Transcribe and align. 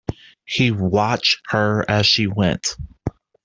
He 0.45 0.71
watched 0.71 1.41
her 1.49 1.85
as 1.87 2.07
she 2.07 2.25
went. 2.25 2.75